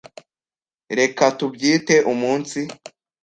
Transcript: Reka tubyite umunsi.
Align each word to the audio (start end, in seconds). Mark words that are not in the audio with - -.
Reka 0.97 1.25
tubyite 1.37 1.95
umunsi. 2.11 2.59